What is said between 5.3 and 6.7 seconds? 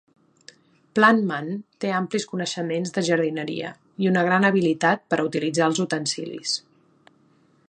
utilitzar els utensilis.